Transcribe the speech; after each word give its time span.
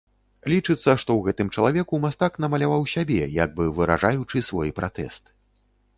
Лічыцца, 0.53 0.85
што 1.01 1.09
ў 1.17 1.21
гэтым 1.27 1.51
чалавеку 1.57 1.99
мастак 2.07 2.39
намаляваў 2.45 2.89
сябе, 2.95 3.19
як 3.43 3.55
бы 3.61 3.69
выражаючы 3.79 4.37
свой 4.49 4.69
пратэст. 4.81 5.23